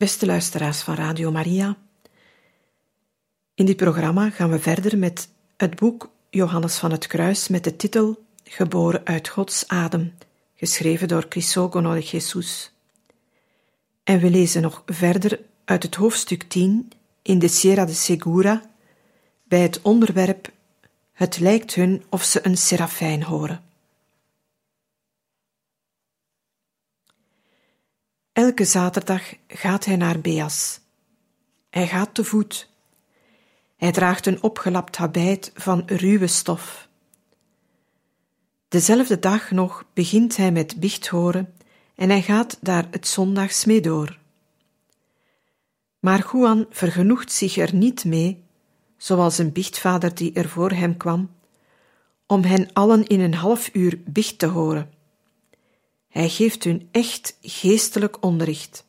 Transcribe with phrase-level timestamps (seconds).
[0.00, 1.76] Beste luisteraars van Radio Maria,
[3.54, 7.76] in dit programma gaan we verder met het boek Johannes van het Kruis met de
[7.76, 10.14] titel Geboren uit Gods adem,
[10.54, 12.72] geschreven door Crisogono de Jesus.
[14.04, 16.92] En we lezen nog verder uit het hoofdstuk 10
[17.22, 18.70] in de Sierra de Segura
[19.44, 20.50] bij het onderwerp
[21.12, 23.69] Het lijkt hun of ze een serafijn horen.
[28.40, 30.80] Elke zaterdag gaat hij naar Beas.
[31.70, 32.70] Hij gaat te voet.
[33.76, 36.88] Hij draagt een opgelapt habit van ruwe stof.
[38.68, 41.54] Dezelfde dag nog begint hij met biecht horen
[41.94, 44.18] en hij gaat daar het zondags mee door.
[45.98, 48.44] Maar Juan vergenoegt zich er niet mee,
[48.96, 51.30] zoals een biechtvader die er voor hem kwam,
[52.26, 54.99] om hen allen in een half uur biecht te horen.
[56.10, 58.86] Hij geeft hun echt geestelijk onderricht.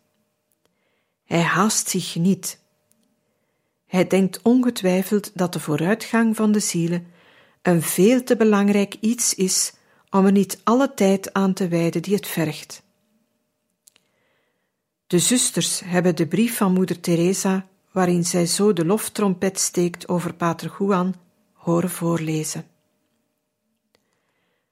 [1.26, 2.60] Hij haast zich niet.
[3.86, 7.08] Hij denkt ongetwijfeld dat de vooruitgang van de zielen
[7.62, 9.74] een veel te belangrijk iets is
[10.10, 12.84] om er niet alle tijd aan te wijden die het vergt.
[15.08, 20.34] De zusters hebben de brief van moeder Teresa, waarin zij zo de loftrompet steekt over
[20.34, 21.16] pater Juan,
[21.54, 22.71] horen voorlezen.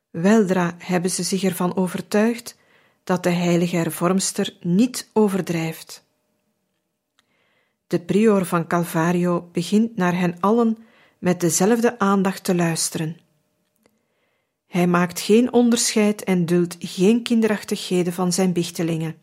[0.10, 2.58] Weldra hebben ze zich ervan overtuigd
[3.04, 6.08] dat de heilige hervormster niet overdrijft.
[7.88, 10.78] De prior van Calvario begint naar hen allen
[11.20, 13.18] met dezelfde aandacht te luisteren.
[14.68, 19.16] Hij maakt geen onderscheid en duldt geen kinderachtigheden van zijn bichtelingen.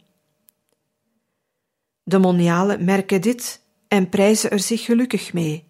[2.03, 5.69] De monialen merken dit en prijzen er zich gelukkig mee.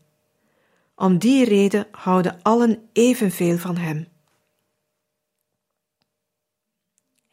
[0.94, 4.06] Om die reden houden allen evenveel van hem.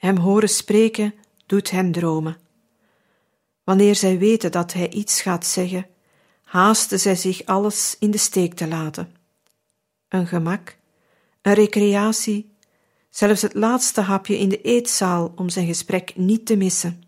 [0.04, 1.14] Hem horen spreken
[1.46, 2.38] doet hem dromen.
[3.64, 5.88] Wanneer zij weten dat hij iets gaat zeggen,
[6.44, 9.16] haasten zij zich alles in de steek te laten.
[10.08, 10.78] Een gemak,
[11.42, 12.56] een recreatie,
[13.10, 17.04] zelfs het laatste hapje in de eetzaal om zijn gesprek niet te missen.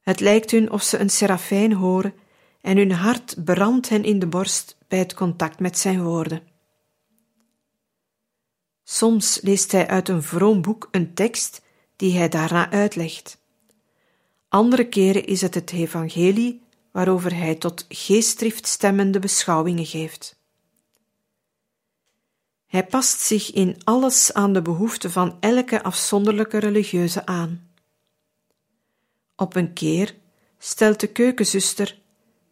[0.00, 2.14] Het lijkt hun of ze een serafijn horen
[2.60, 6.51] en hun hart brandt hen in de borst bij het contact met zijn woorden.
[9.02, 11.62] Soms leest hij uit een vroom boek een tekst
[11.96, 13.38] die hij daarna uitlegt.
[14.48, 20.38] Andere keren is het het evangelie waarover hij tot geestdrift stemmende beschouwingen geeft.
[22.66, 27.70] Hij past zich in alles aan de behoeften van elke afzonderlijke religieuze aan.
[29.36, 30.14] Op een keer
[30.58, 31.98] stelt de keukenzuster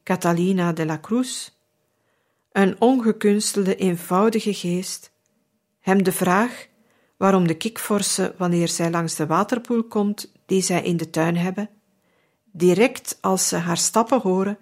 [0.03, 1.51] Catalina de la Cruz,
[2.53, 5.10] een ongekunstelde eenvoudige geest,
[5.91, 6.67] hem de vraag
[7.17, 11.71] waarom de kikvorse, wanneer zij langs de waterpoel komt die zij in de tuin hebben,
[12.53, 14.59] direct als ze haar stappen horen,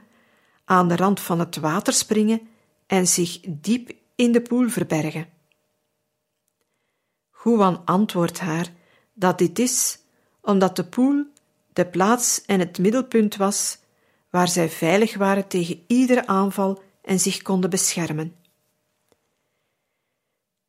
[0.64, 2.40] aan de rand van het water springen
[2.86, 5.28] en zich diep in de poel verbergen.
[7.44, 8.72] Juan antwoordt haar
[9.12, 9.98] dat dit is
[10.40, 11.24] omdat de poel
[11.72, 13.78] de plaats en het middelpunt was
[14.30, 18.37] waar zij veilig waren tegen iedere aanval en zich konden beschermen.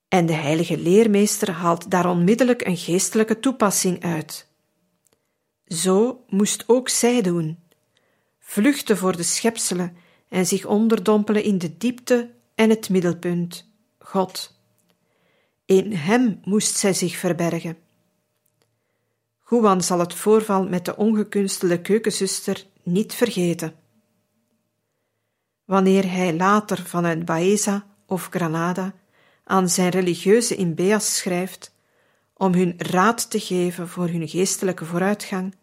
[0.09, 4.47] En de heilige leermeester haalt daar onmiddellijk een geestelijke toepassing uit.
[5.65, 7.59] Zo moest ook zij doen:
[8.39, 9.97] vluchten voor de schepselen
[10.29, 13.69] en zich onderdompelen in de diepte en het middelpunt,
[13.99, 14.57] God.
[15.65, 17.77] In Hem moest zij zich verbergen.
[19.49, 23.73] Juan zal het voorval met de ongekunstelde keukenzuster niet vergeten.
[25.65, 28.93] Wanneer hij later vanuit Baeza of Granada
[29.49, 31.71] aan zijn religieuze in Beas schrijft
[32.33, 35.55] om hun raad te geven voor hun geestelijke vooruitgang,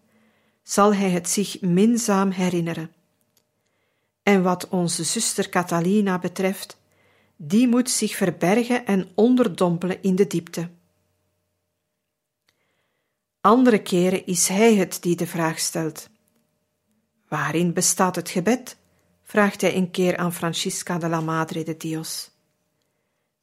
[0.62, 2.92] zal hij het zich minzaam herinneren.
[4.22, 6.76] En wat onze zuster Catalina betreft,
[7.36, 10.68] die moet zich verbergen en onderdompelen in de diepte.
[13.40, 16.08] Andere keren is hij het die de vraag stelt.
[17.28, 18.76] Waarin bestaat het gebed?
[19.22, 22.30] vraagt hij een keer aan Francisca de la Madre de Dios.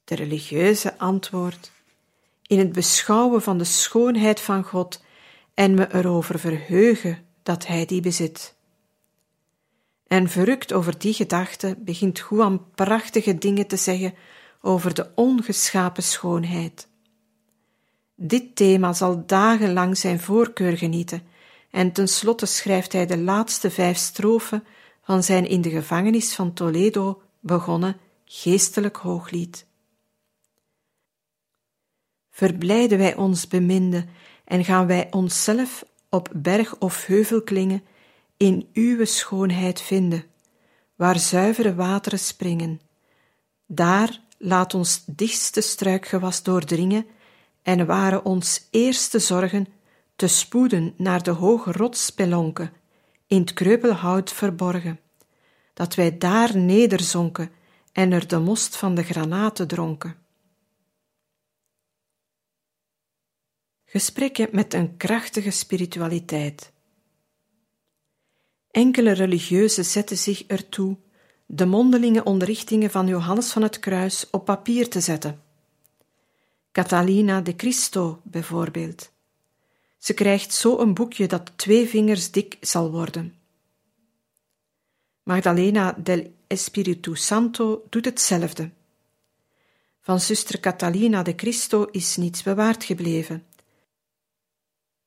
[0.03, 1.71] De religieuze antwoordt:
[2.47, 5.01] in het beschouwen van de schoonheid van God
[5.53, 8.55] en me erover verheugen dat Hij die bezit.
[10.07, 14.13] En verrukt over die gedachte begint Juan prachtige dingen te zeggen
[14.61, 16.87] over de ongeschapen schoonheid.
[18.15, 21.23] Dit thema zal dagenlang zijn voorkeur genieten,
[21.71, 24.63] en tenslotte schrijft hij de laatste vijf strofen
[25.01, 29.65] van zijn in de gevangenis van Toledo begonnen geestelijk hooglied.
[32.35, 34.05] Verblijden wij ons beminde
[34.45, 37.83] en gaan wij onszelf op berg of heuvelklingen
[38.37, 40.23] in uwe schoonheid vinden,
[40.95, 42.81] waar zuivere wateren springen.
[43.67, 47.05] Daar laat ons dichtste struikgewas doordringen
[47.61, 49.67] en waren ons eerste zorgen
[50.15, 52.73] te spoeden naar de hoge rotspelonken,
[53.27, 54.99] in t kreupelhout verborgen,
[55.73, 57.51] dat wij daar nederzonken
[57.91, 60.22] en er de most van de granaten dronken.
[63.93, 66.71] Gesprekken met een krachtige spiritualiteit.
[68.71, 70.97] Enkele religieuzen zetten zich ertoe
[71.45, 75.41] de mondelinge onderrichtingen van Johannes van het Kruis op papier te zetten.
[76.71, 79.11] Catalina de Cristo bijvoorbeeld.
[79.97, 83.35] Ze krijgt zo een boekje dat twee vingers dik zal worden.
[85.23, 88.69] Magdalena del Espiritu Santo doet hetzelfde.
[90.01, 93.43] Van zuster Catalina de Cristo is niets bewaard gebleven.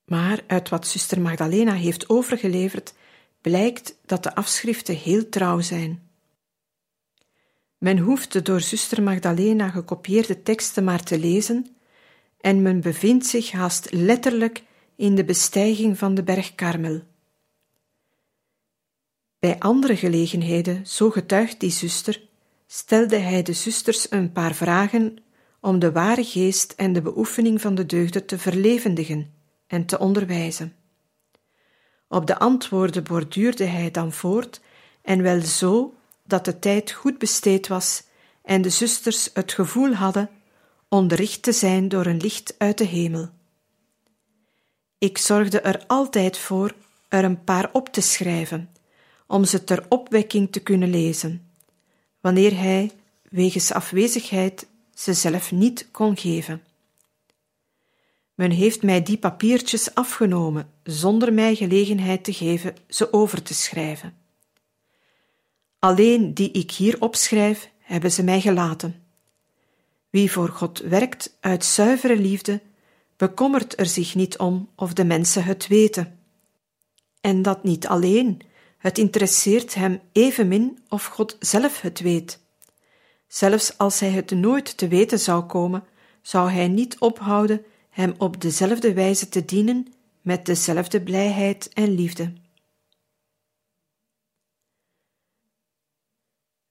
[0.07, 2.95] Maar uit wat zuster Magdalena heeft overgeleverd,
[3.41, 6.09] blijkt dat de afschriften heel trouw zijn.
[7.79, 11.77] Men hoeft de door zuster Magdalena gekopieerde teksten maar te lezen
[12.41, 14.63] en men bevindt zich haast letterlijk
[14.97, 17.03] in de bestijging van de berg Karmel.
[19.39, 22.29] Bij andere gelegenheden, zo getuigt die zuster,
[22.67, 25.17] stelde hij de zusters een paar vragen
[25.61, 29.36] om de ware geest en de beoefening van de deugden te verlevendigen
[29.67, 30.75] en te onderwijzen.
[32.09, 34.61] Op de antwoorden borduurde hij dan voort,
[35.03, 38.03] en wel zo dat de tijd goed besteed was
[38.43, 40.31] en de zusters het gevoel hadden
[40.89, 43.29] onderricht te zijn door een licht uit de hemel.
[44.99, 46.75] Ik zorgde er altijd voor
[47.09, 48.71] er een paar op te schrijven,
[49.27, 51.51] om ze ter opwekking te kunnen lezen,
[52.21, 52.93] wanneer hij,
[53.31, 56.63] wegens afwezigheid, ze zelf niet kon geven.
[58.37, 64.17] Men heeft mij die papiertjes afgenomen, zonder mij gelegenheid te geven ze over te schrijven.
[65.79, 69.03] Alleen die ik hier opschrijf, hebben ze mij gelaten.
[70.11, 72.61] Wie voor God werkt uit zuivere liefde,
[73.17, 76.19] bekommert er zich niet om of de mensen het weten.
[77.21, 78.41] En dat niet alleen,
[78.79, 82.41] het interesseert hem evenmin of God zelf het weet.
[83.27, 85.85] Zelfs als hij het nooit te weten zou komen,
[86.23, 87.65] zou hij niet ophouden
[87.97, 92.33] hem op dezelfde wijze te dienen met dezelfde blijheid en liefde.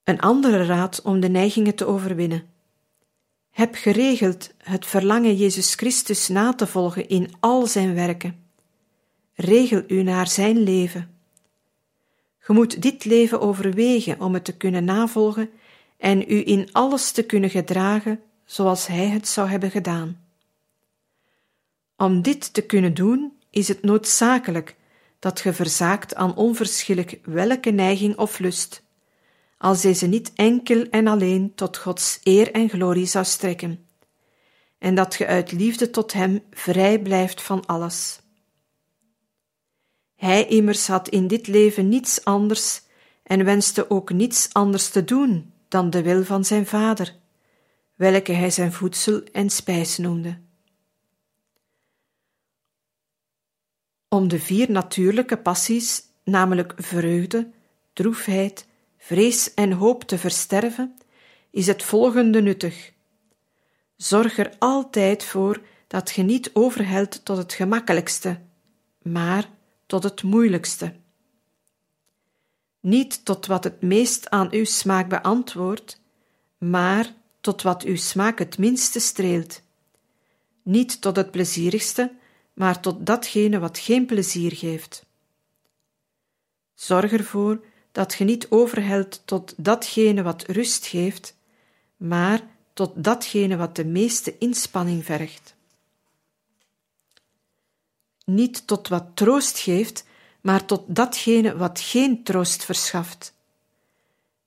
[0.04, 2.44] Een andere raad om de neigingen te overwinnen.
[3.50, 8.46] Heb geregeld het verlangen Jezus Christus na te volgen in al zijn werken.
[9.34, 11.18] Regel u naar zijn leven.
[12.48, 15.50] Je moet dit leven overwegen om het te kunnen navolgen
[15.98, 20.25] en u in alles te kunnen gedragen zoals hij het zou hebben gedaan.
[21.98, 24.76] Om dit te kunnen doen, is het noodzakelijk
[25.20, 28.84] dat ge verzaakt aan onverschillig welke neiging of lust,
[29.58, 33.88] als deze niet enkel en alleen tot Gods eer en glorie zou strekken,
[34.78, 38.20] en dat ge uit liefde tot Hem vrij blijft van alles.
[40.16, 42.82] Hij immers had in dit leven niets anders
[43.24, 47.16] en wenste ook niets anders te doen dan de wil van zijn Vader,
[47.96, 50.45] welke hij zijn voedsel en spijs noemde.
[54.16, 57.52] Om de vier natuurlijke passies, namelijk vreugde,
[57.94, 58.68] droefheid,
[58.98, 60.98] vrees en hoop te versterven,
[61.52, 62.94] is het volgende nuttig.
[63.96, 68.40] Zorg er altijd voor dat je niet overhelt tot het gemakkelijkste,
[69.02, 69.50] maar
[69.86, 70.94] tot het moeilijkste.
[72.80, 76.02] Niet tot wat het meest aan uw smaak beantwoordt,
[76.58, 79.62] maar tot wat uw smaak het minste streelt.
[80.64, 82.12] Niet tot het plezierigste,
[82.56, 85.06] maar tot datgene wat geen plezier geeft.
[86.74, 91.36] Zorg ervoor dat je niet overhelt tot datgene wat rust geeft,
[91.98, 92.42] maar
[92.74, 95.56] tot datgene wat de meeste inspanning vergt.
[98.26, 100.06] Niet tot wat troost geeft,
[100.42, 103.34] maar tot datgene wat geen troost verschaft.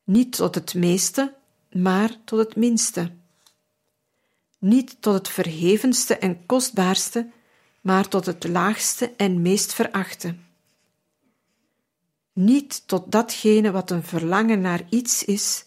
[0.04, 1.34] Niet tot het meeste,
[1.72, 3.16] maar tot het minste.
[4.60, 7.30] niet tot het verhevenste en kostbaarste,
[7.88, 10.35] maar tot het laagste en meest verachte.
[12.33, 15.64] Niet tot datgene wat een verlangen naar iets is,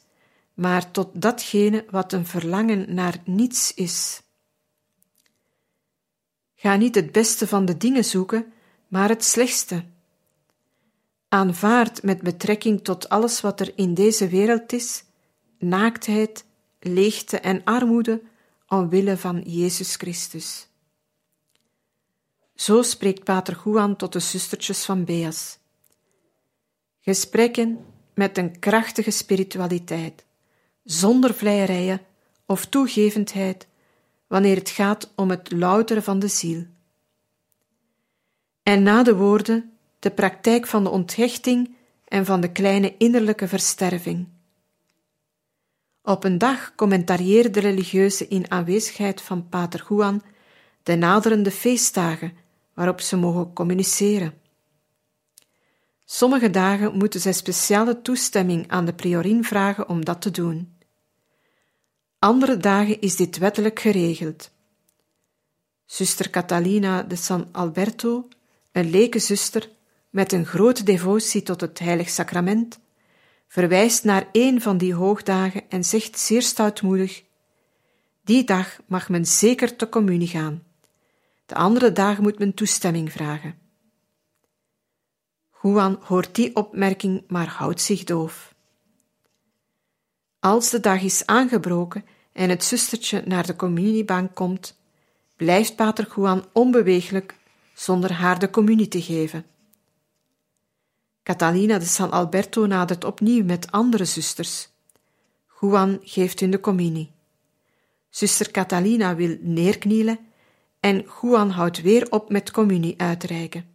[0.54, 4.22] maar tot datgene wat een verlangen naar niets is.
[6.56, 8.54] Ga niet het beste van de dingen zoeken,
[8.88, 9.84] maar het slechtste.
[11.28, 15.04] Aanvaard met betrekking tot alles wat er in deze wereld is,
[15.60, 16.46] naaktheid,
[16.80, 18.22] leegte en armoede,
[18.68, 20.70] omwille van Jezus Christus.
[22.62, 25.58] Zo spreekt Pater Juan tot de zustertjes van Beas.
[27.00, 30.26] Gesprekken met een krachtige spiritualiteit,
[30.84, 32.02] zonder vleierijen
[32.46, 33.68] of toegevendheid,
[34.28, 36.66] wanneer het gaat om het louteren van de ziel.
[38.64, 41.76] En na de woorden de praktijk van de onthechting
[42.08, 44.28] en van de kleine innerlijke versterving.
[46.04, 50.22] Op een dag commentarieerde de religieuze in aanwezigheid van Pater Juan
[50.84, 52.41] de naderende feestdagen
[52.74, 54.34] waarop ze mogen communiceren.
[56.06, 60.78] Sommige dagen moeten zij speciale toestemming aan de priorin vragen om dat te doen.
[62.20, 64.52] Andere dagen is dit wettelijk geregeld.
[65.86, 68.28] Zuster Catalina de San Alberto,
[68.72, 69.70] een leke zuster
[70.10, 72.80] met een grote devotie tot het heilig sacrament,
[73.48, 77.24] verwijst naar een van die hoogdagen en zegt zeer stoutmoedig:
[78.24, 80.64] Die dag mag men zeker te communie gaan.
[81.52, 83.56] De andere dagen moet men toestemming vragen.
[85.62, 88.56] Juan hoort die opmerking, maar houdt zich doof.
[90.40, 94.80] Als de dag is aangebroken en het zustertje naar de communiebank komt,
[95.36, 97.36] blijft pater Juan onbeweeglijk
[97.74, 99.46] zonder haar de communie te geven.
[101.24, 104.70] Catalina de San Alberto nadert opnieuw met andere zusters.
[105.60, 107.12] Juan geeft hun de communie.
[108.10, 110.30] Zuster Catalina wil neerknielen
[110.82, 113.66] en Juan houdt weer op met communie uitreiken.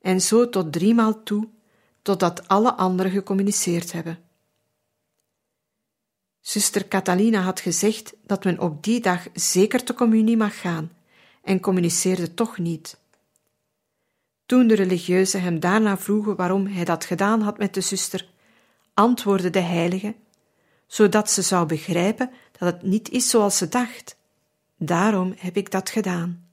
[0.00, 1.48] En zo tot driemaal toe,
[2.02, 4.18] totdat alle anderen gecommuniceerd hebben.
[6.40, 10.92] Zuster Catalina had gezegd dat men op die dag zeker te communie mag gaan
[11.42, 12.98] en communiceerde toch niet.
[14.46, 18.28] Toen de religieuzen hem daarna vroegen waarom hij dat gedaan had met de zuster,
[18.94, 20.14] antwoordde de heilige,
[20.86, 24.16] zodat ze zou begrijpen dat het niet is zoals ze dacht.
[24.84, 26.43] Daarom heb ik dat gedaan.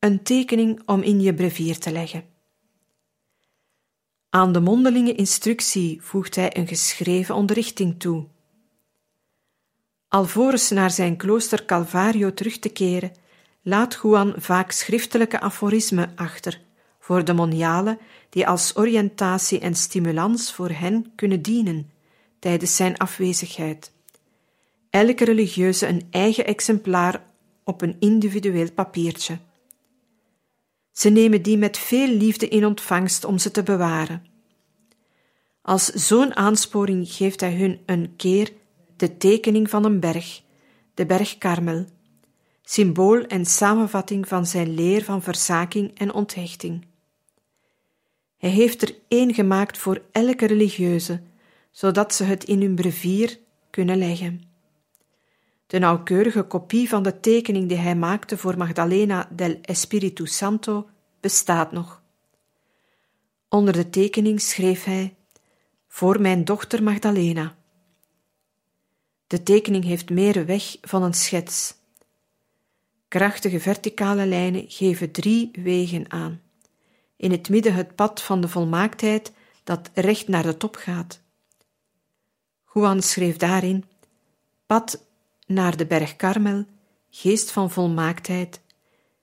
[0.00, 2.24] Een tekening om in je brevier te leggen.
[4.30, 8.26] Aan de mondelinge instructie voegt hij een geschreven onderrichting toe.
[10.08, 13.12] Alvorens naar zijn klooster Calvario terug te keren,
[13.62, 16.60] laat Juan vaak schriftelijke aforismen achter
[16.98, 21.90] voor de monialen die als oriëntatie en stimulans voor hen kunnen dienen
[22.38, 23.92] tijdens zijn afwezigheid.
[24.90, 27.24] Elke religieuze een eigen exemplaar
[27.64, 29.38] op een individueel papiertje.
[31.00, 34.26] Ze nemen die met veel liefde in ontvangst om ze te bewaren.
[35.62, 38.52] Als zo'n aansporing geeft hij hun een keer
[38.96, 40.42] de tekening van een berg,
[40.94, 41.84] de berg Karmel,
[42.62, 46.86] symbool en samenvatting van zijn leer van verzaking en onthechting.
[48.36, 51.20] Hij heeft er één gemaakt voor elke religieuze,
[51.70, 53.38] zodat ze het in hun brevier
[53.70, 54.42] kunnen leggen.
[55.66, 60.89] De nauwkeurige kopie van de tekening die hij maakte voor Magdalena del Espiritu Santo
[61.20, 62.02] bestaat nog.
[63.48, 65.14] Onder de tekening schreef hij:
[65.88, 67.56] Voor mijn dochter Magdalena.
[69.26, 71.74] De tekening heeft meer weg van een schets.
[73.08, 76.40] Krachtige verticale lijnen geven drie wegen aan.
[77.16, 79.32] In het midden het pad van de volmaaktheid
[79.64, 81.20] dat recht naar de top gaat.
[82.74, 83.84] Juan schreef daarin:
[84.66, 85.06] Pad
[85.46, 86.64] naar de berg Karmel,
[87.10, 88.60] geest van volmaaktheid.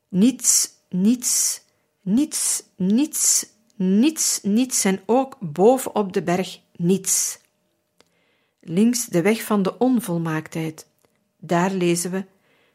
[0.07, 1.61] Niets, niets,
[2.07, 3.45] niets, niets,
[3.75, 7.39] niets, niets en ook boven op de berg niets.
[8.59, 10.87] Links de weg van de onvolmaaktheid.
[11.37, 12.25] Daar lezen we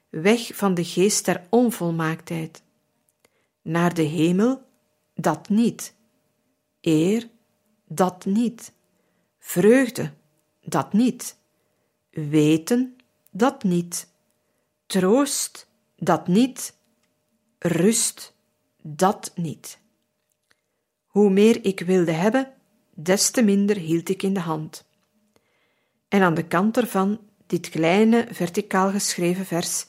[0.08, 2.62] weg van de geest der onvolmaaktheid.
[3.62, 4.62] Naar de hemel,
[5.14, 5.94] dat niet.
[6.80, 7.28] Eer,
[7.86, 8.72] dat niet.
[9.38, 10.12] Vreugde,
[10.60, 11.36] dat niet.
[12.10, 12.96] Weten,
[13.30, 14.08] dat niet.
[14.86, 16.76] Troost, dat niet.
[17.58, 18.31] Rust,
[18.82, 19.78] dat niet.
[21.06, 22.52] Hoe meer ik wilde hebben,
[22.95, 24.84] des te minder hield ik in de hand.
[26.08, 29.86] En aan de kant ervan dit kleine verticaal geschreven vers: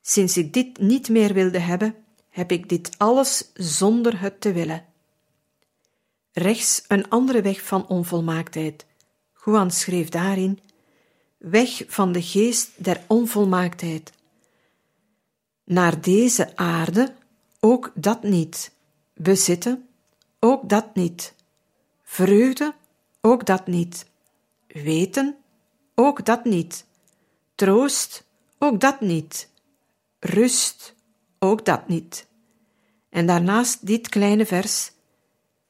[0.00, 1.94] Sinds ik dit niet meer wilde hebben,
[2.28, 4.84] heb ik dit alles zonder het te willen.
[6.32, 8.86] Rechts een andere weg van onvolmaaktheid.
[9.44, 10.60] Juan schreef daarin:
[11.38, 14.12] weg van de geest der onvolmaaktheid.
[15.64, 17.14] Naar deze aarde
[17.66, 18.72] ook dat niet.
[19.14, 19.88] Bezitten
[20.38, 21.34] ook dat niet.
[22.02, 22.74] Vreugde
[23.20, 24.06] ook dat niet.
[24.66, 25.36] Weten
[25.94, 26.86] ook dat niet.
[27.54, 28.24] Troost
[28.58, 29.48] ook dat niet.
[30.18, 30.94] Rust
[31.38, 32.26] ook dat niet.
[33.08, 34.92] En daarnaast dit kleine vers: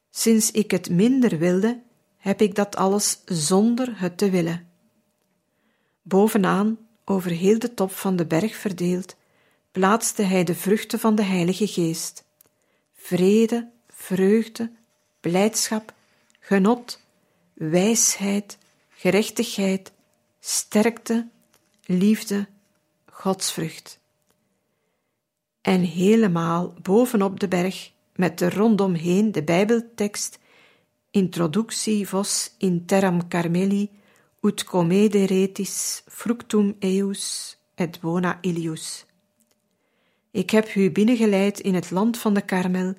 [0.09, 1.81] Sinds ik het minder wilde,
[2.17, 4.67] heb ik dat alles zonder het te willen.
[6.01, 9.15] Bovenaan, over heel de top van de berg verdeeld,
[9.77, 12.23] plaatste hij de vruchten van de Heilige Geest:
[12.93, 14.71] vrede, vreugde,
[15.19, 15.93] blijdschap,
[16.39, 16.99] genot,
[17.53, 18.57] wijsheid,
[18.89, 19.91] gerechtigheid,
[20.39, 21.27] sterkte,
[21.85, 22.47] liefde,
[23.05, 23.99] godsvrucht.
[25.61, 30.39] En helemaal bovenop de berg, met er rondomheen de Bijbeltekst
[31.11, 33.89] Introductie vos in terram Carmeli
[34.41, 39.05] ut comede retis fructum eius et bona ilius.
[40.37, 42.93] Ik heb u binnengeleid in het land van de Karmel,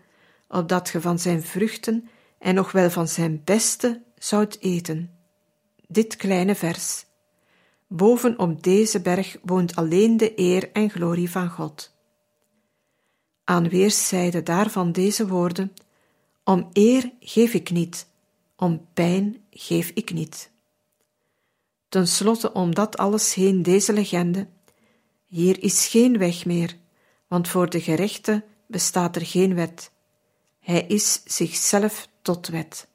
[0.48, 5.10] opdat ge van zijn vruchten en nog wel van zijn beste zoudt eten.
[5.88, 7.04] Dit kleine vers.
[7.86, 11.94] Boven op deze berg woont alleen de eer en glorie van God.
[13.44, 15.72] Aan weerszijden daarvan deze woorden:
[16.44, 18.06] Om eer geef ik niet,
[18.56, 20.50] om pijn geef ik niet.
[21.88, 24.48] Ten slotte om dat alles heen deze legende:
[25.26, 26.76] Hier is geen weg meer,
[27.28, 29.90] want voor de gerechte bestaat er geen wet.
[30.60, 32.86] Hij is zichzelf tot wet.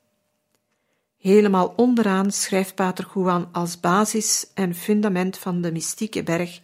[1.18, 6.62] Helemaal onderaan schrijft Pater Juan als basis en fundament van de mystieke berg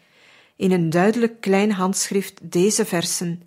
[0.55, 3.41] in een duidelijk klein handschrift deze versen,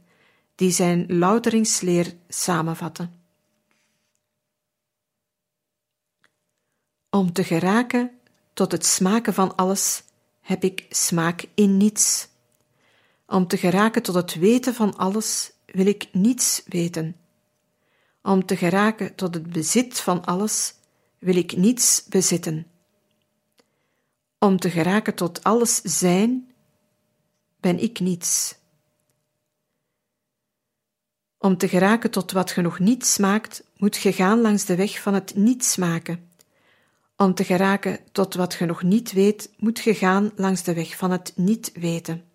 [0.54, 3.20] die zijn louteringsleer samenvatten.
[7.10, 8.10] Om te geraken
[8.52, 10.02] tot het smaken van alles
[10.40, 12.28] heb ik smaak in niets.
[13.32, 17.16] Om te geraken tot het weten van alles wil ik niets weten.
[18.22, 20.74] Om te geraken tot het bezit van alles
[21.18, 22.66] wil ik niets bezitten.
[24.38, 26.52] Om te geraken tot alles zijn,
[27.60, 28.54] ben ik niets.
[31.38, 35.02] Om te geraken tot wat ge nog niet smaakt, moet ge gaan langs de weg
[35.02, 36.30] van het niet smaken.
[37.16, 40.96] Om te geraken tot wat ge nog niet weet, moet ge gaan langs de weg
[40.96, 42.30] van het niet weten.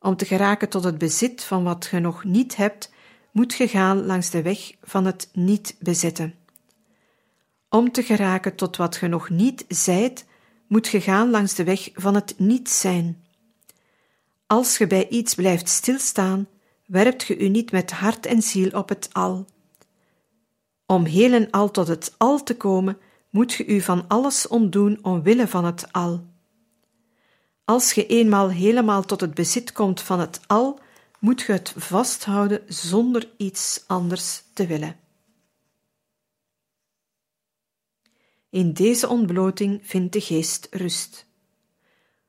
[0.00, 2.92] Om te geraken tot het bezit van wat ge nog niet hebt,
[3.32, 6.34] moet ge gaan langs de weg van het niet bezitten.
[7.68, 10.26] Om te geraken tot wat ge nog niet zijt,
[10.66, 13.24] moet ge gaan langs de weg van het niet zijn.
[14.46, 16.48] Als ge bij iets blijft stilstaan,
[16.86, 19.46] werpt ge u niet met hart en ziel op het al.
[20.86, 22.98] Om heel en al tot het al te komen,
[23.30, 26.29] moet ge u van alles ontdoen omwille van het al.
[27.70, 30.80] Als ge eenmaal helemaal tot het bezit komt van het al,
[31.18, 34.96] moet ge het vasthouden zonder iets anders te willen.
[38.48, 41.26] In deze ontbloting vindt de geest rust.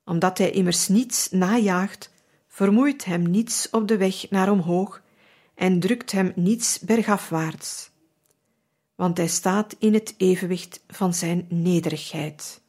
[0.06, 2.12] Omdat hij immers niets najaagt,
[2.48, 5.02] vermoeit hem niets op de weg naar omhoog
[5.56, 7.90] en drukt hem niets bergafwaarts,
[8.96, 12.61] want hij staat in het evenwicht van zijn nederigheid.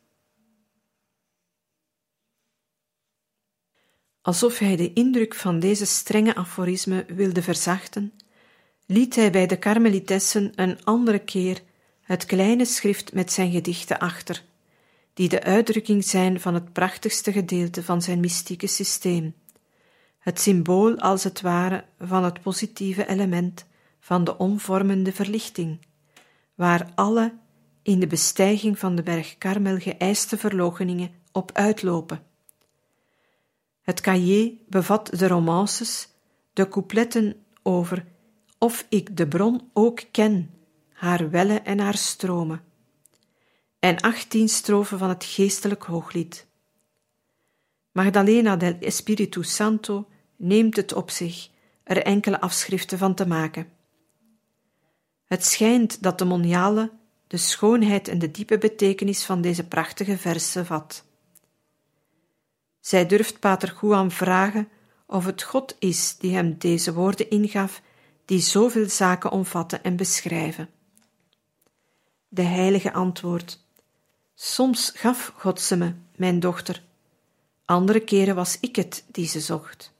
[4.23, 8.13] Alsof hij de indruk van deze strenge aforisme wilde verzachten,
[8.87, 11.63] liet hij bij de karmelitessen een andere keer
[12.03, 14.43] het kleine schrift met zijn gedichten achter,
[15.15, 19.35] die de uitdrukking zijn van het prachtigste gedeelte van zijn mystieke systeem,
[20.19, 23.65] het symbool als het ware van het positieve element
[24.01, 25.79] van de omvormende verlichting,
[26.55, 27.35] waar alle
[27.83, 32.32] in de bestijging van de berg Karmel geëiste verloocheningen op uitlopen.
[33.83, 36.09] Het cahier bevat de romances,
[36.53, 38.05] de coupletten over
[38.59, 40.51] of ik de bron ook ken,
[40.93, 42.65] haar wellen en haar stromen,
[43.79, 46.47] en achttien strofen van het geestelijk hooglied.
[47.93, 51.51] Magdalena del Espiritu Santo neemt het op zich
[51.85, 53.73] er enkele afschriften van te maken.
[55.25, 56.91] Het schijnt dat de moniale
[57.27, 61.05] de schoonheid en de diepe betekenis van deze prachtige versen vat.
[62.83, 64.69] Zij durft Pater Juan vragen
[65.07, 67.83] of het God is die hem deze woorden ingaf,
[68.25, 70.69] die zoveel zaken omvatten en beschrijven.
[72.29, 73.67] De heilige antwoordt:
[74.35, 76.83] Soms gaf God ze me, mijn dochter,
[77.65, 79.93] andere keren was ik het die ze zocht.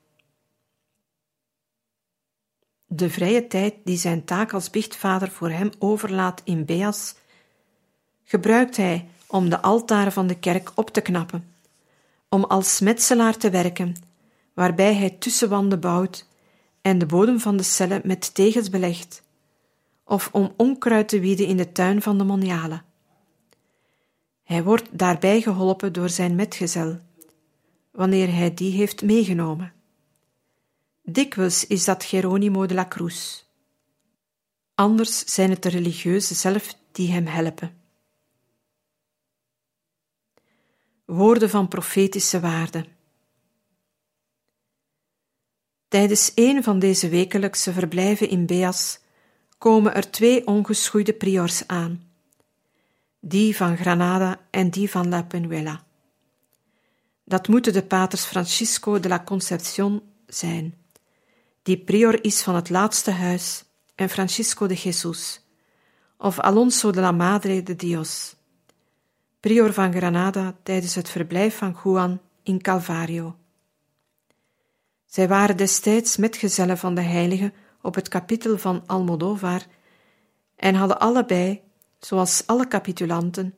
[2.87, 7.15] De vrije tijd die zijn taak als biechtvader voor hem overlaat in Beas,
[8.25, 11.52] gebruikt hij om de altaren van de kerk op te knappen
[12.33, 13.95] om als metselaar te werken,
[14.55, 16.29] waarbij hij tussenwanden bouwt
[16.81, 19.23] en de bodem van de cellen met tegels belegt,
[20.05, 22.83] of om onkruid te wieden in de tuin van de moniale.
[24.43, 27.01] Hij wordt daarbij geholpen door zijn metgezel,
[27.91, 29.73] wanneer hij die heeft meegenomen.
[31.03, 33.43] Dikwijls is dat Geronimo de la Cruz.
[34.75, 37.82] Anders zijn het de religieuzen zelf die hem helpen.
[41.05, 42.85] Woorden van profetische waarde.
[45.89, 48.99] Tijdens een van deze wekelijkse verblijven in Beas
[49.59, 52.11] komen er twee ongeschoeide priors aan,
[53.21, 55.85] die van Granada en die van La Penuela.
[57.25, 60.75] Dat moeten de paters Francisco de la Concepción zijn,
[61.63, 65.41] die prior is van het laatste huis, en Francisco de Jesus,
[66.17, 68.35] of Alonso de la Madre de Dios
[69.43, 73.37] prior van Granada tijdens het verblijf van Juan in Calvario.
[75.07, 79.63] Zij waren destijds metgezellen van de heilige op het kapitel van Almodovar
[80.57, 81.61] en hadden allebei,
[81.99, 83.55] zoals alle capitulanten,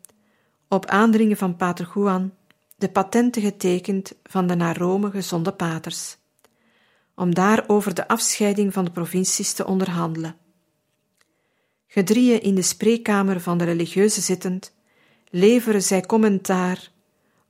[0.69, 2.35] op aandringen van pater Juan
[2.77, 6.17] de patenten getekend van de naar Rome gezonde paters,
[7.15, 10.37] om daar over de afscheiding van de provincies te onderhandelen.
[11.87, 14.73] Gedrieën in de spreekkamer van de religieuze zittend,
[15.35, 16.91] leveren zij commentaar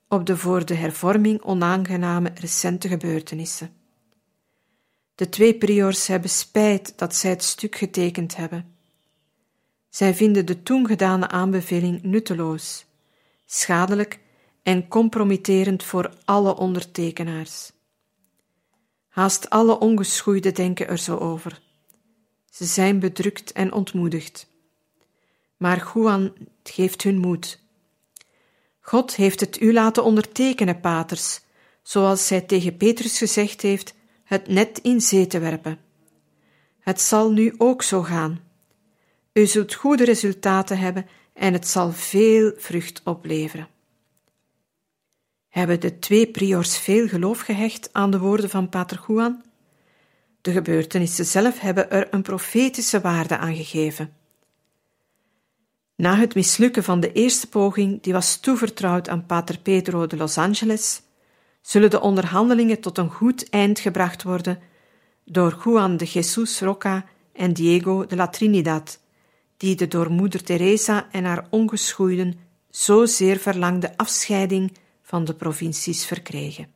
[0.08, 3.72] op de voor de hervorming onaangename recente gebeurtenissen.
[5.14, 8.76] De twee priors hebben spijt dat zij het stuk getekend hebben.
[9.88, 12.86] Zij vinden de toen gedane aanbeveling nutteloos,
[13.46, 14.20] schadelijk
[14.62, 17.72] en compromitterend voor alle ondertekenaars.
[19.08, 21.60] Haast alle ongeschoeiden denken er zo over.
[22.50, 24.46] Ze zijn bedrukt en ontmoedigd.
[25.56, 27.62] Maar Juan geeft hun moed.
[28.86, 31.40] God heeft het u laten ondertekenen, paters,
[31.82, 33.94] zoals zij tegen Petrus gezegd heeft,
[34.24, 35.78] het net in zee te werpen.
[36.80, 38.40] Het zal nu ook zo gaan.
[39.32, 43.68] U zult goede resultaten hebben en het zal veel vrucht opleveren.
[45.48, 49.44] Hebben de twee priors veel geloof gehecht aan de woorden van Pater Juan?
[50.40, 54.23] De gebeurtenissen zelf hebben er een profetische waarde aan gegeven.
[55.96, 60.38] Na het mislukken van de eerste poging, die was toevertrouwd aan Pater Pedro de Los
[60.38, 61.02] Angeles,
[61.62, 64.58] zullen de onderhandelingen tot een goed eind gebracht worden
[65.24, 69.00] door Juan de Jesus Roca en Diego de la Trinidad,
[69.56, 72.38] die de door moeder Teresa en haar ongeschoeiden
[72.70, 76.73] zozeer verlangde afscheiding van de provincies verkregen.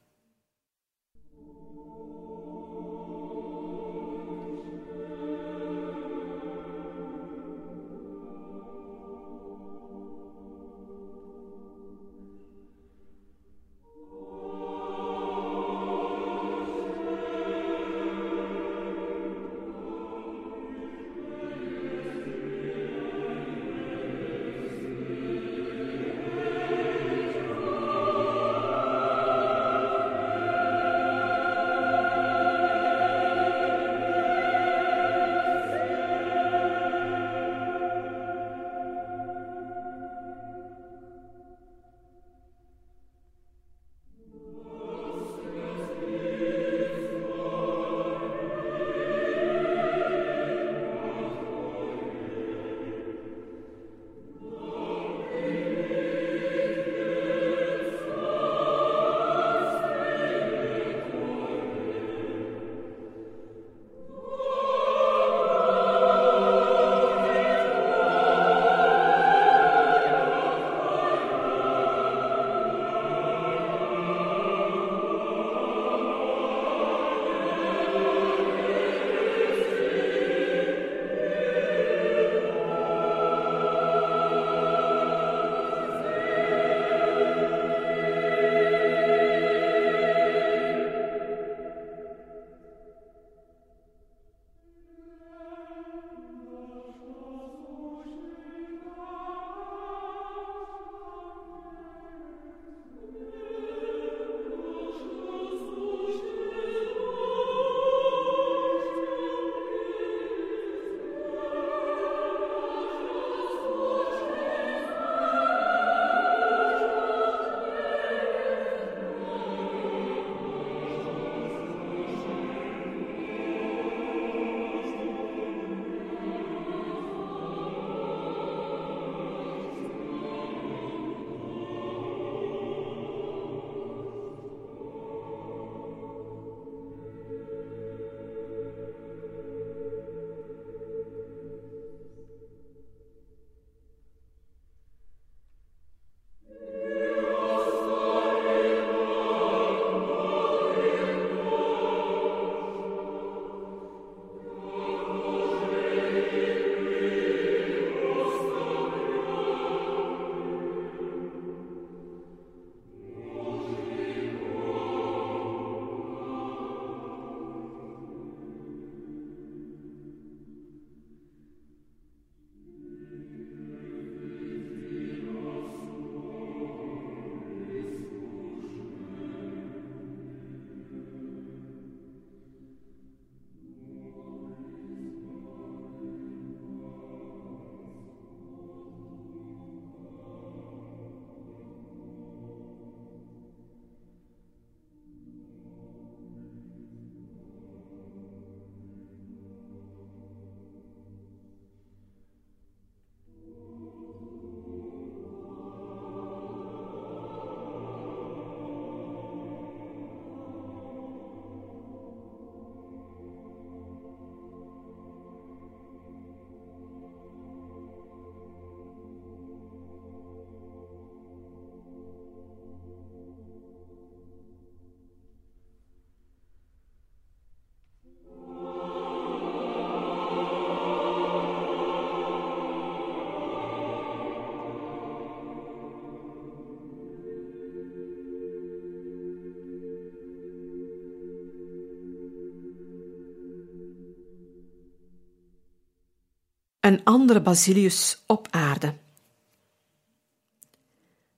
[246.88, 248.94] Een andere Basilius op aarde.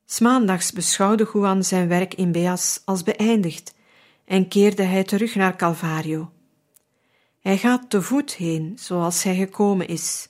[0.06, 3.74] Smaandags beschouwde Juan zijn werk in Beas als beëindigd
[4.24, 6.30] en keerde hij terug naar Calvario.
[7.40, 10.28] Hij gaat te voet heen, zoals hij gekomen is.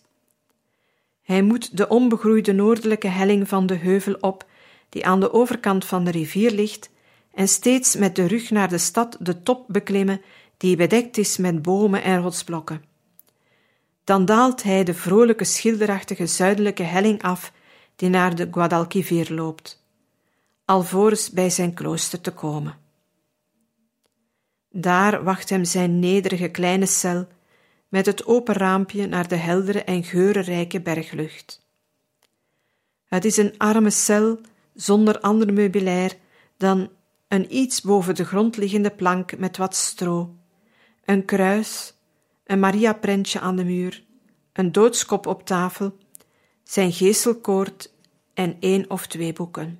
[1.22, 4.46] Hij moet de onbegroeide noordelijke helling van de heuvel op,
[4.88, 6.90] die aan de overkant van de rivier ligt,
[7.34, 10.20] en steeds met de rug naar de stad de top beklimmen,
[10.56, 12.89] die bedekt is met bomen en rotsblokken.
[14.10, 17.52] Dan daalt hij de vrolijke schilderachtige zuidelijke helling af
[17.96, 19.84] die naar de Guadalquivir loopt,
[20.64, 22.78] alvorens bij zijn klooster te komen.
[24.70, 27.26] Daar wacht hem zijn nederige kleine cel,
[27.88, 31.66] met het open raampje naar de heldere en geurenrijke berglucht.
[33.04, 34.40] Het is een arme cel
[34.74, 36.16] zonder ander meubilair
[36.56, 36.90] dan
[37.28, 40.34] een iets boven de grond liggende plank met wat stro,
[41.04, 41.94] een kruis,
[42.50, 44.04] een Maria-prentje aan de muur,
[44.52, 45.96] een doodskop op tafel,
[46.62, 47.92] zijn geestelkoord
[48.34, 49.78] en één of twee boeken.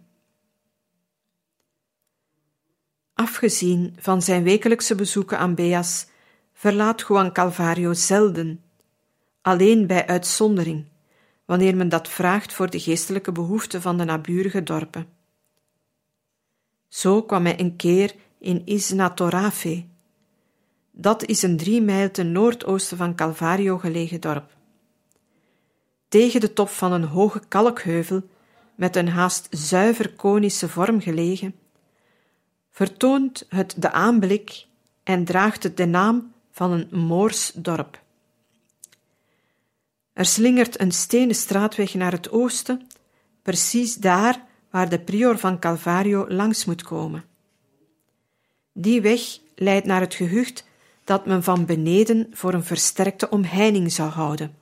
[3.15, 6.07] Afgezien van zijn wekelijkse bezoeken aan Beas,
[6.53, 8.63] verlaat Juan Calvario zelden,
[9.41, 10.85] alleen bij uitzondering,
[11.45, 15.09] wanneer men dat vraagt voor de geestelijke behoeften van de naburige dorpen.
[16.89, 19.90] Zo kwam hij een keer in Isnatorafe.
[21.01, 24.57] Dat is een drie mijl ten noordoosten van Calvario gelegen dorp.
[26.09, 28.23] Tegen de top van een hoge kalkheuvel,
[28.75, 31.55] met een haast zuiver konische vorm gelegen,
[32.71, 34.67] vertoont het de aanblik
[35.03, 38.03] en draagt het de naam van een Moors dorp.
[40.13, 42.87] Er slingert een stenen straatweg naar het oosten,
[43.43, 47.25] precies daar waar de prior van Calvario langs moet komen.
[48.73, 49.21] Die weg
[49.55, 50.69] leidt naar het gehucht
[51.11, 54.55] dat men van beneden voor een versterkte omheining zou houden.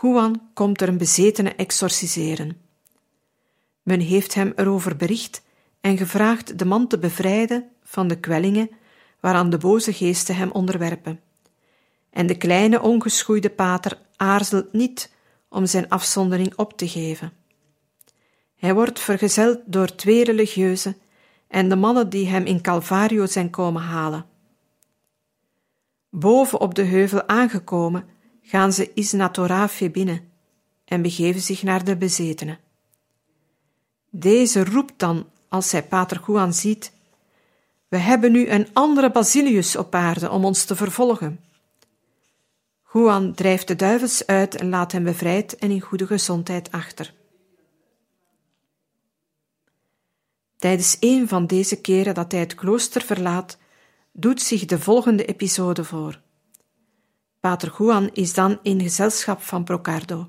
[0.00, 2.56] Juan komt er een bezetene exorciseren.
[3.82, 5.42] Men heeft hem erover bericht
[5.80, 8.70] en gevraagd de man te bevrijden van de kwellingen
[9.20, 11.20] waaraan de boze geesten hem onderwerpen.
[12.10, 15.12] En de kleine ongeschoeide pater aarzelt niet
[15.48, 17.32] om zijn afzondering op te geven.
[18.56, 20.96] Hij wordt vergezeld door twee religieuzen
[21.48, 24.32] en de mannen die hem in Calvario zijn komen halen.
[26.16, 28.08] Boven op de heuvel aangekomen,
[28.42, 30.32] gaan ze Isnatorafe binnen
[30.84, 32.58] en begeven zich naar de bezetene.
[34.10, 36.92] Deze roept dan, als hij Pater Juan ziet,
[37.88, 41.40] we hebben nu een andere Basilius op aarde om ons te vervolgen.
[42.92, 47.14] Juan drijft de duivels uit en laat hem bevrijd en in goede gezondheid achter.
[50.56, 53.58] Tijdens een van deze keren dat hij het klooster verlaat,
[54.16, 56.20] doet zich de volgende episode voor.
[57.40, 60.28] Pater Juan is dan in gezelschap van Brocardo.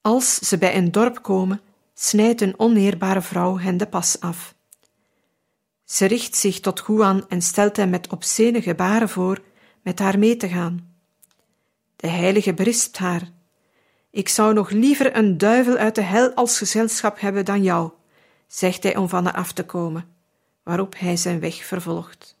[0.00, 1.60] Als ze bij een dorp komen,
[1.94, 4.54] snijdt een oneerbare vrouw hen de pas af.
[5.84, 9.42] Ze richt zich tot Juan en stelt hem met obscene gebaren voor
[9.82, 10.94] met haar mee te gaan.
[11.96, 13.30] De heilige berispt haar.
[14.10, 17.90] Ik zou nog liever een duivel uit de hel als gezelschap hebben dan jou,
[18.46, 20.13] zegt hij om van haar af te komen,
[20.64, 22.36] waarop hij zijn weg vervolgt.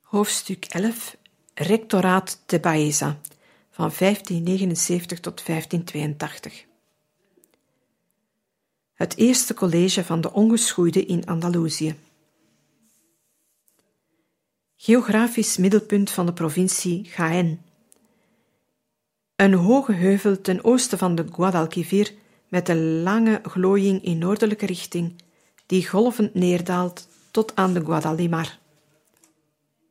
[0.00, 1.16] Hoofdstuk 11
[1.54, 3.20] Rectoraat de Baeza
[3.70, 6.64] van 1579 tot 1582
[8.92, 11.98] Het eerste college van de ongeschoeide in Andalusië.
[14.76, 17.64] Geografisch middelpunt van de provincie Jaén
[19.40, 22.12] Een hoge heuvel ten oosten van de Guadalquivir
[22.48, 25.22] met een lange glooiing in noordelijke richting
[25.66, 28.58] die golvend neerdaalt tot aan de Guadalimar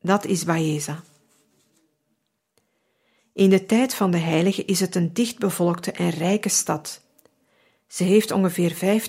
[0.01, 1.03] dat is Baeza.
[3.33, 7.01] In de tijd van de heilige is het een dichtbevolkte en rijke stad.
[7.88, 9.01] Ze heeft ongeveer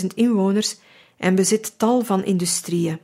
[0.00, 0.76] 50.000 inwoners
[1.16, 3.00] en bezit tal van industrieën: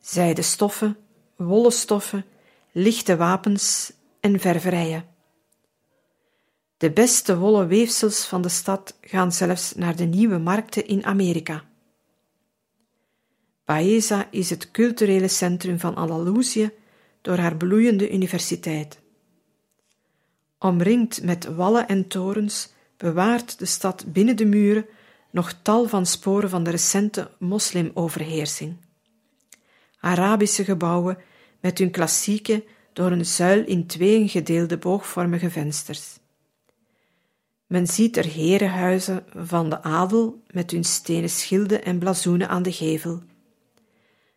[0.00, 0.96] zijdestoffen,
[1.36, 2.24] wollen stoffen,
[2.72, 5.13] lichte wapens en ververijen.
[6.84, 11.64] De beste wollen weefsels van de stad gaan zelfs naar de nieuwe markten in Amerika.
[13.64, 16.70] Baeza is het culturele centrum van Andalusië
[17.20, 19.00] door haar bloeiende universiteit.
[20.58, 24.86] Omringd met wallen en torens bewaart de stad binnen de muren
[25.30, 28.76] nog tal van sporen van de recente moslimoverheersing.
[29.98, 31.18] Arabische gebouwen
[31.60, 36.22] met hun klassieke, door een zuil in tweeën gedeelde boogvormige vensters.
[37.66, 42.72] Men ziet er herenhuizen van de adel met hun stenen schilden en blazoenen aan de
[42.72, 43.22] gevel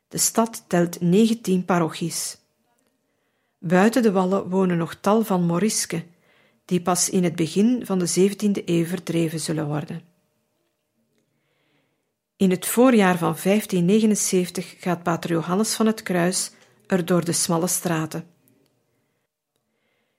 [0.07, 2.37] de stad telt 19 parochies.
[3.59, 6.03] Buiten de wallen wonen nog tal van Morisken,
[6.65, 10.01] die pas in het begin van de 17e eeuw verdreven zullen worden.
[12.35, 16.51] In het voorjaar van 1579 gaat Pater Johannes van het Kruis
[16.87, 18.27] er door de smalle straten.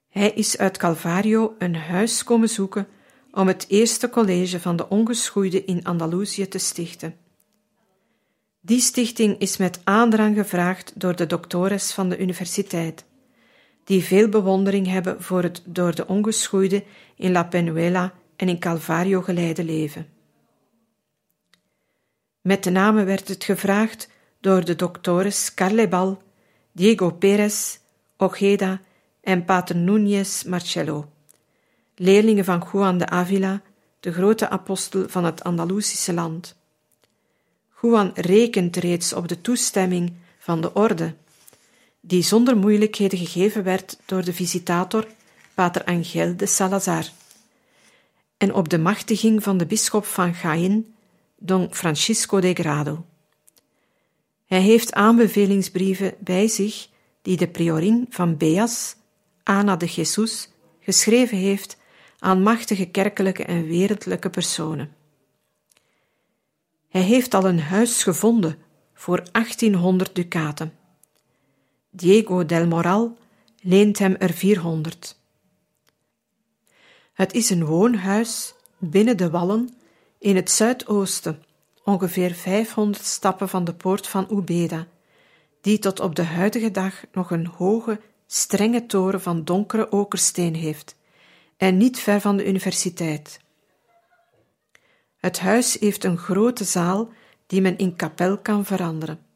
[0.09, 2.88] Hij is uit Calvario een huis komen zoeken
[3.33, 7.16] om het eerste college van de ongeschoeide in Andalusië te stichten.
[8.61, 13.05] Die stichting is met aandrang gevraagd door de doctores van de universiteit,
[13.85, 16.85] die veel bewondering hebben voor het door de ongeschoeide
[17.16, 20.09] in La Penuela en in Calvario geleide leven.
[22.41, 24.09] Met de namen werd het gevraagd
[24.41, 26.22] door de doctores Carlebal,
[26.72, 27.79] Diego Pérez,
[28.16, 28.81] Ojeda
[29.20, 31.09] en pater Núñez Marcello,
[31.99, 33.62] leerlingen van Juan de Avila,
[34.01, 36.57] de grote apostel van het Andalusische land.
[37.82, 41.14] Juan rekent reeds op de toestemming van de orde,
[42.01, 45.07] die zonder moeilijkheden gegeven werd door de visitator
[45.55, 47.05] pater Angel de Salazar,
[48.36, 50.94] en op de machtiging van de bisschop van Jaén,
[51.36, 53.05] don Francisco de Grado.
[54.46, 56.88] Hij heeft aanbevelingsbrieven bij zich
[57.22, 58.96] die de priorin van Beas,
[59.42, 60.49] Ana de Jesus,
[60.80, 61.78] geschreven heeft
[62.19, 64.97] aan machtige kerkelijke en wereldlijke personen.
[66.89, 68.59] Hij heeft al een huis gevonden
[68.95, 70.73] voor 1800 ducaten.
[71.91, 73.16] Diego del Moral
[73.61, 75.16] leent hem er 400.
[77.12, 79.77] Het is een woonhuis binnen de wallen
[80.19, 81.43] in het zuidoosten,
[81.85, 84.87] ongeveer 500 stappen van de poort van Ubeda,
[85.61, 90.97] die tot op de huidige dag nog een hoge, strenge toren van donkere okersteen heeft,
[91.59, 93.40] en niet ver van de universiteit.
[95.16, 97.12] Het huis heeft een grote zaal
[97.46, 99.26] die men in kapel kan veranderen,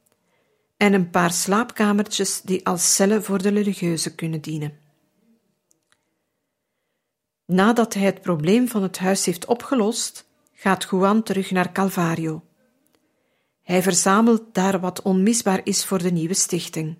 [0.76, 4.78] en een paar slaapkamertjes die als cellen voor de religieuzen kunnen dienen.
[7.46, 12.42] Nadat hij het probleem van het huis heeft opgelost, gaat Juan terug naar Calvario.
[13.62, 16.96] Hij verzamelt daar wat onmisbaar is voor de nieuwe stichting.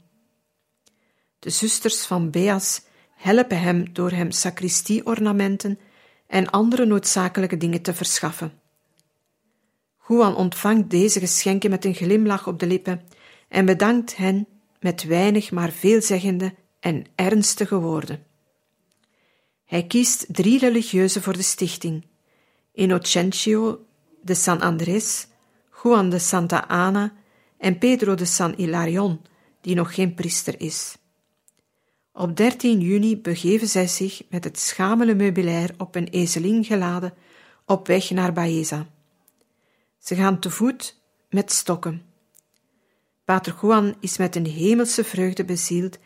[1.39, 2.83] De zusters van Beas
[3.23, 5.79] helpen hem door hem sacristie-ornamenten
[6.27, 8.53] en andere noodzakelijke dingen te verschaffen.
[10.09, 13.03] Juan ontvangt deze geschenken met een glimlach op de lippen
[13.49, 14.47] en bedankt hen
[14.81, 18.27] met weinig maar veelzeggende en ernstige woorden.
[19.65, 22.07] Hij kiest drie religieuzen voor de stichting:
[22.73, 23.87] Innocencio
[24.23, 25.27] de San Andrés,
[25.83, 27.13] Juan de Santa Ana
[27.59, 29.21] en Pedro de San Hilarion,
[29.61, 30.97] die nog geen priester is.
[32.15, 37.15] Op 13 juni begeven zij zich met het schamele meubilair op een ezelin geladen
[37.67, 38.87] op weg naar Baeza.
[39.99, 41.01] Ze gaan te voet
[41.31, 42.03] met stokken.
[43.25, 45.99] Pater Juan is met een hemelse vreugde bezield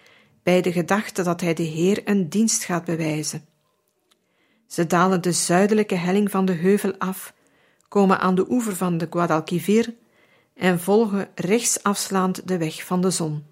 [0.42, 3.44] bij de gedachte dat hij de Heer een dienst gaat bewijzen.
[4.66, 7.34] Ze dalen de zuidelijke helling van de heuvel af,
[7.88, 9.94] komen aan de oever van de Guadalquivir
[10.54, 13.44] en volgen rechtsafslaand de weg van de zon.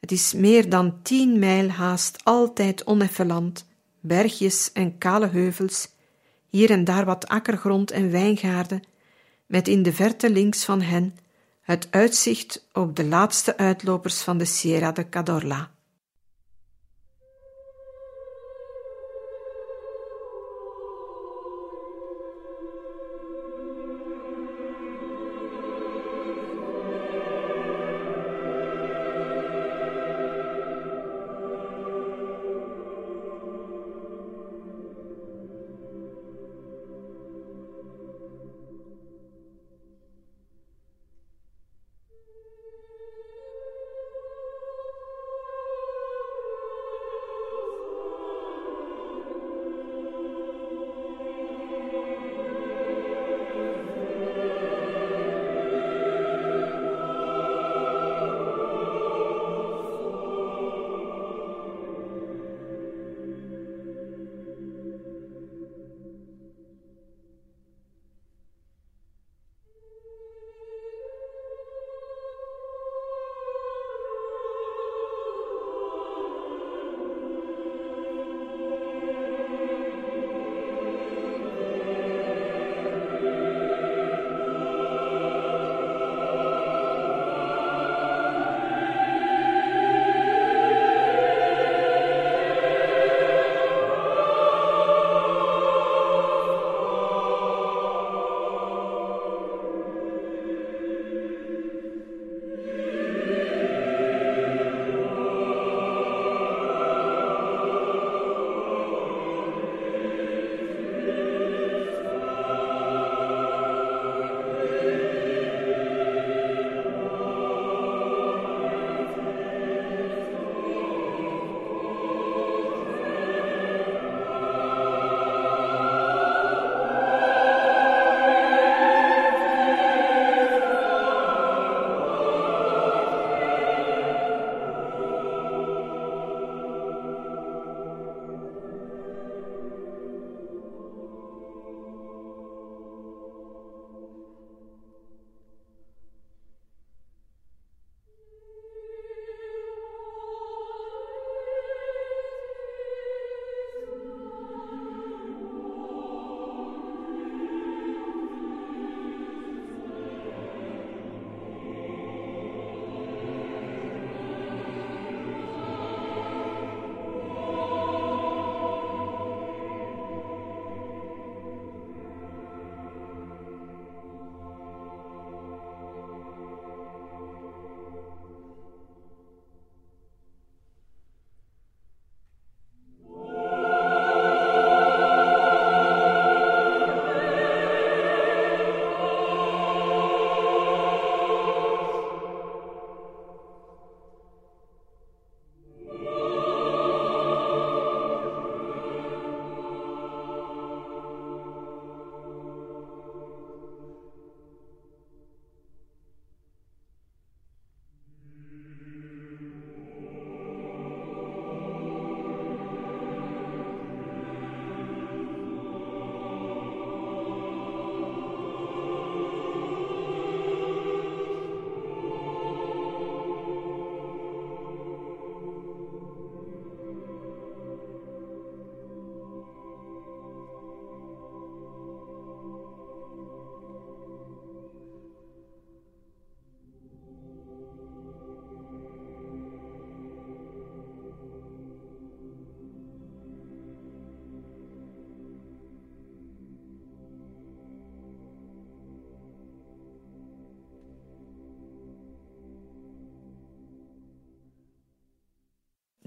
[0.00, 3.66] Het is meer dan tien mijl haast altijd oneffen land,
[4.00, 5.88] bergjes en kale heuvels,
[6.48, 8.82] hier en daar wat akkergrond en wijngaarden,
[9.46, 11.16] met in de verte links van hen
[11.62, 15.70] het uitzicht op de laatste uitlopers van de Sierra de Cadorla.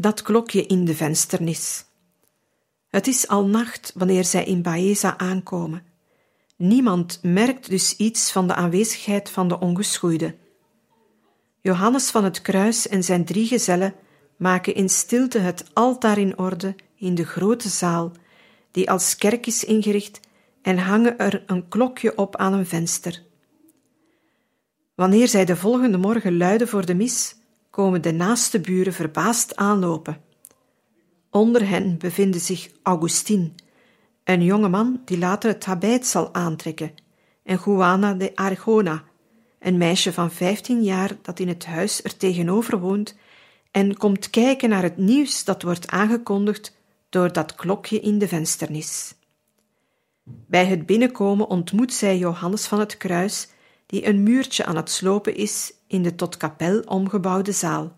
[0.02, 1.86] Dat klokje in de vensternis.
[2.90, 5.84] Het is al nacht wanneer zij in Baeza aankomen.
[6.56, 10.36] Niemand merkt dus iets van de aanwezigheid van de ongeschoeide.
[11.62, 13.94] Johannes van het Kruis en zijn drie gezellen
[14.38, 18.12] maken in stilte het altaar in orde in de grote zaal,
[18.72, 20.20] die als kerk is ingericht,
[20.62, 23.24] en hangen er een klokje op aan een venster.
[24.96, 27.36] Wanneer zij de volgende morgen luiden voor de mis,
[27.72, 30.22] komen de naaste buren verbaasd aanlopen.
[31.30, 33.56] Onder hen bevinden zich Augustin,
[34.24, 36.92] een jonge man die later het habit zal aantrekken,
[37.44, 39.04] en Juana de Arjona,
[39.60, 43.16] een meisje van vijftien jaar dat in het huis er tegenover woont
[43.72, 46.78] en komt kijken naar het nieuws dat wordt aangekondigd
[47.10, 49.16] door dat klokje in de vensternis.
[50.24, 53.48] Bij het binnenkomen ontmoet zij Johannes van het Kruis,
[53.86, 57.98] die een muurtje aan het slopen is in de tot kapel omgebouwde zaal.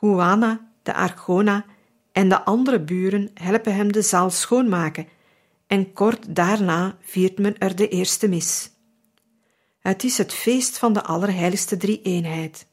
[0.00, 1.64] Juana, de Argona
[2.12, 5.08] en de andere buren helpen hem de zaal schoonmaken
[5.66, 8.70] en kort daarna viert men er de eerste mis.
[9.78, 12.66] Het is het feest van de Allerheiligste Drie-eenheid.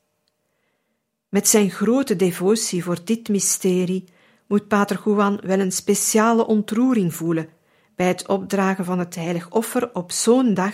[1.30, 4.04] Met zijn grote devotie voor dit mysterie
[4.48, 7.50] moet Pater Juan wel een speciale ontroering voelen
[7.96, 10.74] bij het opdragen van het heilig offer op zo'n dag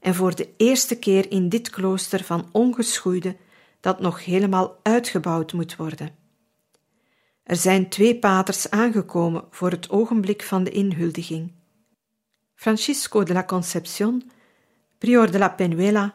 [0.00, 3.36] en voor de eerste keer in dit klooster van ongeschoeide
[3.80, 6.14] dat nog helemaal uitgebouwd moet worden.
[7.42, 11.52] Er zijn twee paters aangekomen voor het ogenblik van de inhuldiging.
[12.54, 14.30] Francisco de la Concepción,
[14.98, 16.14] prior de la Penuela,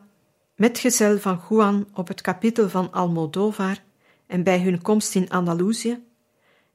[0.56, 3.84] metgezel van Juan op het kapitel van Almodovar
[4.28, 6.04] en bij hun komst in Andalusië,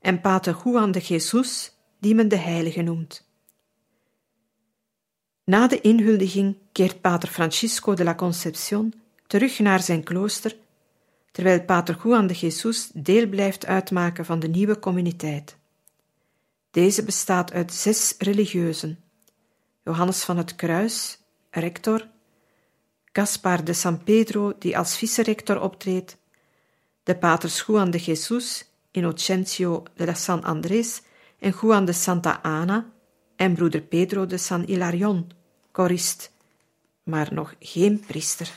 [0.01, 3.30] en pater Juan de Jesus, die men de heilige noemt.
[5.51, 8.93] Na de inhuldiging keert pater Francisco de la Concepción
[9.27, 10.57] terug naar zijn klooster,
[11.33, 15.57] terwijl pater Juan de Jesus deel blijft uitmaken van de nieuwe communiteit.
[16.71, 18.99] Deze bestaat uit zes religieuzen:
[19.85, 21.19] Johannes van het Kruis,
[21.51, 22.09] rector,
[23.13, 26.17] Gaspar de San Pedro, die als vice-rector optreedt,
[27.03, 31.03] de paters Juan de Jesus, Inocencio de la San Andrés
[31.39, 32.91] en Juan de Santa Ana
[33.37, 35.39] en broeder Pedro de San Hilarion,
[35.73, 36.33] korist,
[37.03, 38.53] maar nog geen priester.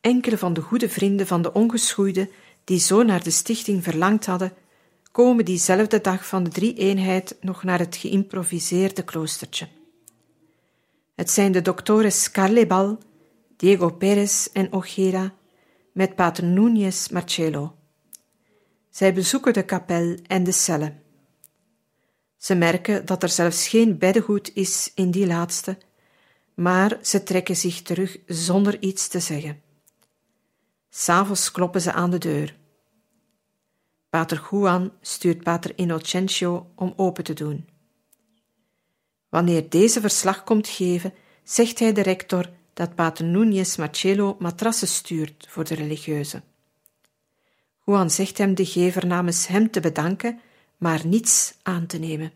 [0.00, 2.30] Enkele van de goede vrienden van de ongeschoeide,
[2.64, 4.52] die zo naar de stichting verlangd hadden,
[5.12, 9.68] komen diezelfde dag van de drie-eenheid nog naar het geïmproviseerde kloostertje.
[11.14, 12.98] Het zijn de doctores Carlebal,
[13.56, 15.34] Diego Perez en Ojeda
[15.92, 17.74] met pater Núñez Marcello.
[18.90, 21.03] Zij bezoeken de kapel en de cellen.
[22.44, 25.78] Ze merken dat er zelfs geen beddengoed is in die laatste,
[26.54, 29.62] maar ze trekken zich terug zonder iets te zeggen.
[30.90, 32.56] S'avonds kloppen ze aan de deur.
[34.10, 37.68] Pater Juan stuurt pater Innocencio om open te doen.
[39.28, 45.46] Wanneer deze verslag komt geven, zegt hij de rector dat pater Núñez Marcello matrassen stuurt
[45.48, 46.42] voor de religieuze.
[47.84, 50.40] Juan zegt hem de gever namens hem te bedanken,
[50.84, 52.32] maar niets aan te nemen.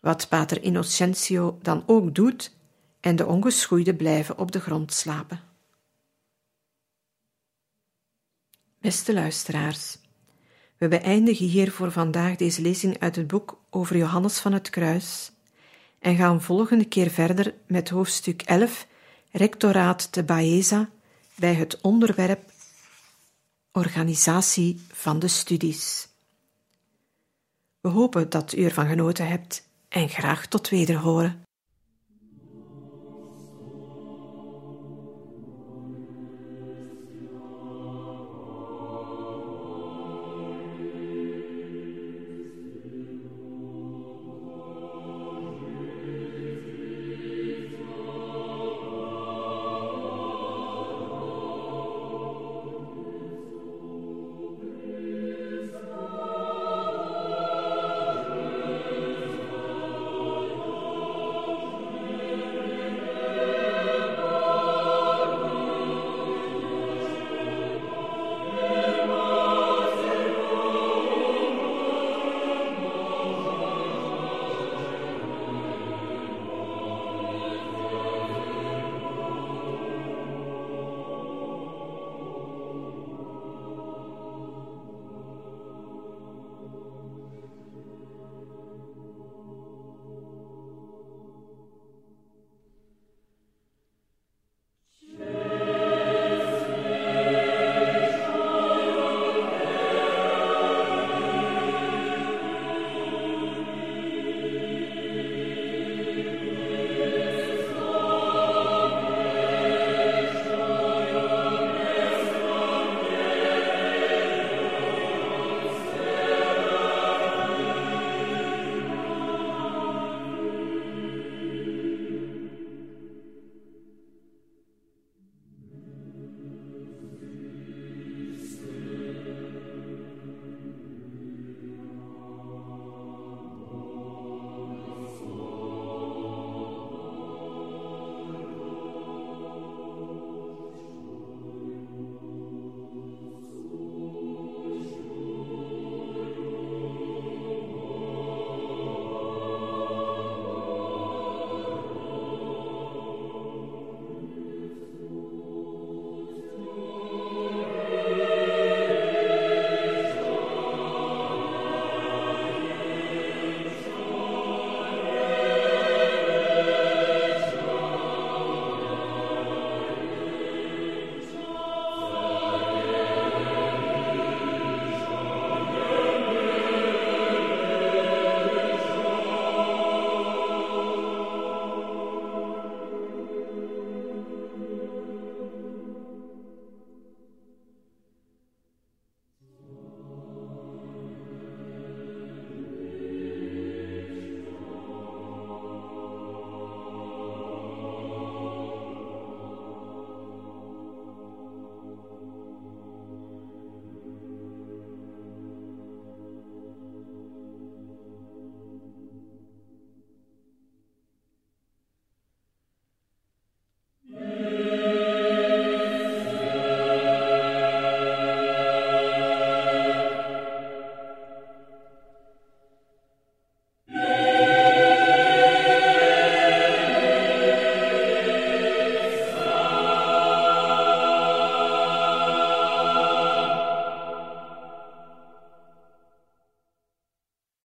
[0.00, 2.56] Wat pater Innocencio dan ook doet,
[3.00, 5.40] en de ongeschoeide blijven op de grond slapen.
[8.80, 9.98] Beste luisteraars,
[10.76, 15.32] we beëindigen hier voor vandaag deze lezing uit het boek over Johannes van het Kruis
[15.98, 18.86] en gaan volgende keer verder met hoofdstuk 11,
[19.30, 20.90] Rectoraat te Baeza,
[21.34, 22.50] bij het onderwerp
[23.72, 26.08] Organisatie van de studies.
[27.88, 31.42] We hopen dat u ervan genoten hebt en graag tot wederhoren.